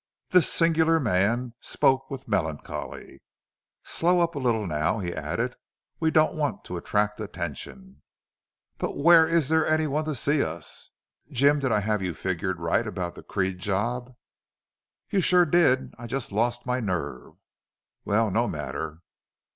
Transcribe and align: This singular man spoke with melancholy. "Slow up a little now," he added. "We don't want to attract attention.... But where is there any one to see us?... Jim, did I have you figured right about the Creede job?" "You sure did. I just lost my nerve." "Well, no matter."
This 0.29 0.51
singular 0.51 0.99
man 0.99 1.53
spoke 1.59 2.09
with 2.09 2.27
melancholy. 2.27 3.21
"Slow 3.83 4.19
up 4.21 4.33
a 4.33 4.39
little 4.39 4.65
now," 4.65 4.97
he 4.97 5.13
added. 5.13 5.55
"We 5.99 6.09
don't 6.09 6.33
want 6.33 6.63
to 6.65 6.75
attract 6.77 7.19
attention.... 7.19 8.01
But 8.79 8.97
where 8.97 9.27
is 9.27 9.47
there 9.47 9.63
any 9.67 9.85
one 9.85 10.05
to 10.05 10.15
see 10.15 10.43
us?... 10.43 10.89
Jim, 11.29 11.59
did 11.59 11.71
I 11.71 11.81
have 11.81 12.01
you 12.01 12.15
figured 12.15 12.59
right 12.59 12.87
about 12.87 13.13
the 13.13 13.21
Creede 13.21 13.59
job?" 13.59 14.15
"You 15.11 15.21
sure 15.21 15.45
did. 15.45 15.93
I 15.99 16.07
just 16.07 16.31
lost 16.31 16.65
my 16.65 16.79
nerve." 16.79 17.33
"Well, 18.03 18.31
no 18.31 18.47
matter." 18.47 19.03